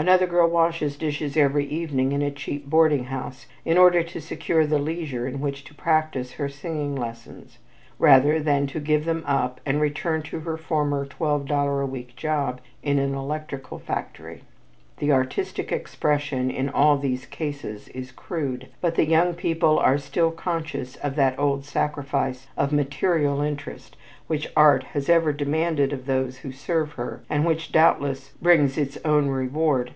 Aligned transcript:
Another 0.00 0.28
girl 0.28 0.48
washes 0.48 0.96
dishes 0.96 1.36
every 1.36 1.64
evening 1.66 2.12
in 2.12 2.22
a 2.22 2.30
cheap 2.30 2.70
boarding 2.70 3.06
house 3.06 3.46
in 3.64 3.76
order 3.76 4.04
to 4.04 4.20
secure 4.20 4.64
the 4.64 4.78
leisure 4.78 5.26
in 5.26 5.40
which 5.40 5.64
to 5.64 5.74
practise 5.74 6.34
her 6.34 6.48
singing 6.48 6.94
lessons, 6.94 7.58
rather 7.98 8.38
than 8.40 8.68
to 8.68 8.78
give 8.78 9.04
them 9.06 9.24
up 9.26 9.60
and 9.66 9.80
return 9.80 10.22
to 10.22 10.38
her 10.38 10.56
former 10.56 11.04
twelve 11.04 11.46
dollar 11.46 11.80
a 11.80 11.86
week 11.86 12.14
job 12.14 12.60
in 12.80 13.00
an 13.00 13.12
electrical 13.12 13.80
factory. 13.80 14.44
The 14.98 15.12
artistic 15.12 15.70
expression 15.70 16.50
in 16.50 16.68
all 16.68 16.98
these 16.98 17.24
cases 17.24 17.86
is 17.88 18.10
crude, 18.10 18.66
but 18.80 18.96
the 18.96 19.06
young 19.06 19.34
people 19.34 19.78
are 19.78 19.96
still 19.96 20.32
conscious 20.32 20.96
of 20.96 21.14
that 21.14 21.38
old 21.38 21.64
sacrifice 21.64 22.46
of 22.56 22.72
material 22.72 23.40
interest 23.40 23.96
which 24.26 24.50
art 24.56 24.82
has 24.82 25.08
ever 25.08 25.32
demanded 25.32 25.90
of 25.92 26.04
those 26.06 26.38
who 26.38 26.50
serve 26.52 26.92
her 26.94 27.22
and 27.30 27.46
which 27.46 27.70
doubtless 27.72 28.30
brings 28.42 28.76
its 28.76 28.98
own 29.04 29.28
reward. 29.28 29.92